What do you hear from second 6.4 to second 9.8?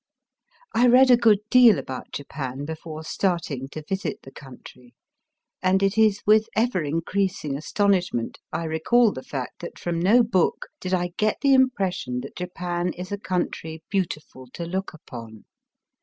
ever increasing astonishment I recall the fact that